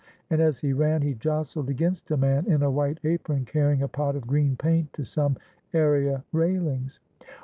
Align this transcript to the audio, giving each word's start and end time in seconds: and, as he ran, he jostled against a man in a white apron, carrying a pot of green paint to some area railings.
and, 0.31 0.41
as 0.41 0.61
he 0.61 0.73
ran, 0.73 1.03
he 1.03 1.13
jostled 1.13 1.69
against 1.69 2.09
a 2.09 2.17
man 2.17 2.47
in 2.47 2.63
a 2.63 2.71
white 2.71 2.97
apron, 3.03 3.45
carrying 3.45 3.83
a 3.83 3.87
pot 3.87 4.15
of 4.15 4.25
green 4.25 4.55
paint 4.55 4.91
to 4.93 5.03
some 5.03 5.37
area 5.75 6.23
railings. 6.31 6.99